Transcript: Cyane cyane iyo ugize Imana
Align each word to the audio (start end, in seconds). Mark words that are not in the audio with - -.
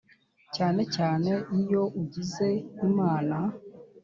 Cyane 0.55 0.81
cyane 0.95 1.31
iyo 1.59 1.81
ugize 2.01 2.47
Imana 2.87 3.37